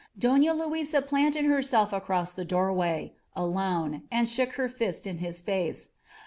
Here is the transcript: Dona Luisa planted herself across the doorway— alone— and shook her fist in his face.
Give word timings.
Dona 0.17 0.55
Luisa 0.55 0.99
planted 1.03 1.45
herself 1.45 1.93
across 1.93 2.33
the 2.33 2.43
doorway— 2.43 3.13
alone— 3.45 4.01
and 4.11 4.27
shook 4.27 4.53
her 4.53 4.67
fist 4.67 5.05
in 5.05 5.19
his 5.19 5.39
face. 5.39 5.91